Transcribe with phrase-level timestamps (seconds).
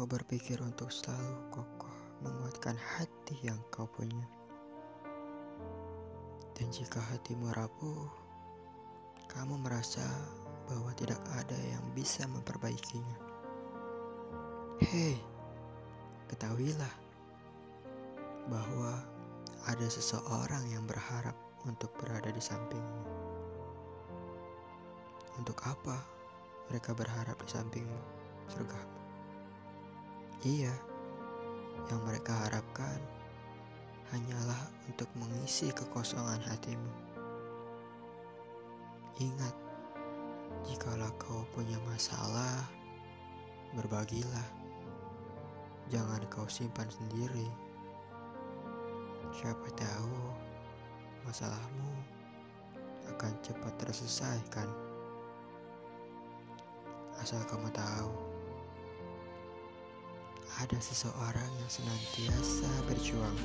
[0.00, 1.92] Kau berpikir untuk selalu kokoh
[2.24, 4.24] menguatkan hati yang kau punya.
[6.56, 8.08] Dan jika hatimu rapuh,
[9.28, 10.00] kamu merasa
[10.64, 13.18] bahwa tidak ada yang bisa memperbaikinya.
[14.88, 15.20] Hei,
[16.32, 16.94] ketahuilah
[18.48, 19.04] bahwa
[19.68, 21.36] ada seseorang yang berharap
[21.68, 23.04] untuk berada di sampingmu.
[25.36, 25.98] Untuk apa
[26.72, 28.19] mereka berharap di sampingmu,
[28.50, 28.98] surgamu?
[30.42, 30.72] Iya,
[31.92, 32.98] yang mereka harapkan
[34.10, 34.58] hanyalah
[34.90, 36.92] untuk mengisi kekosongan hatimu.
[39.20, 39.54] Ingat,
[40.64, 42.64] jikalau kau punya masalah,
[43.76, 44.48] berbagilah.
[45.92, 47.46] Jangan kau simpan sendiri.
[49.30, 50.18] Siapa tahu
[51.28, 51.92] masalahmu
[53.12, 54.68] akan cepat terselesaikan.
[57.20, 58.29] Asal kamu tahu
[60.60, 63.38] ada seseorang yang senantiasa berjuang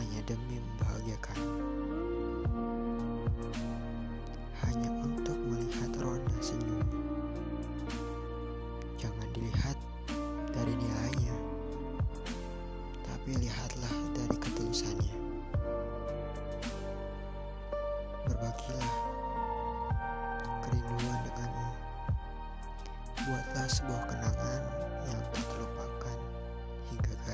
[0.00, 1.36] hanya demi membahagiakan.
[4.64, 6.80] Hanya untuk melihat roda senyum.
[8.96, 9.76] Jangan dilihat
[10.56, 11.36] dari nilainya,
[13.04, 15.16] tapi lihatlah dari ketulusannya.
[18.24, 18.94] Berbagilah
[20.64, 21.70] kerinduan dengannya.
[23.28, 24.62] Buatlah sebuah kenangan
[25.04, 25.20] yang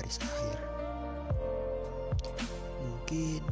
[0.07, 0.59] garis akhir.
[2.79, 3.43] Mungkin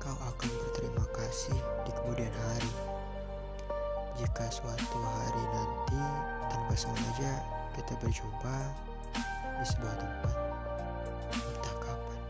[0.00, 2.72] kau akan berterima kasih di kemudian hari.
[4.16, 6.00] Jika suatu hari nanti
[6.48, 7.44] tanpa sengaja
[7.76, 8.56] kita berjumpa
[9.60, 10.36] di sebuah tempat,
[11.36, 12.20] entah kapan.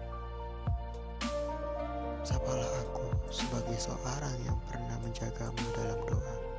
[2.27, 6.52] Sapalah aku sebagai seorang yang pernah menjagamu dalam doa.